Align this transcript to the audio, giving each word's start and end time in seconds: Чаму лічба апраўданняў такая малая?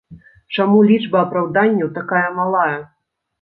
Чаму 0.55 0.79
лічба 0.91 1.19
апраўданняў 1.25 1.93
такая 1.99 2.25
малая? 2.41 2.75